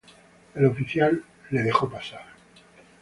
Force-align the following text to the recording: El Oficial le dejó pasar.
El 0.55 0.65
Oficial 0.65 1.21
le 1.51 1.61
dejó 1.61 1.87
pasar. 1.87 2.25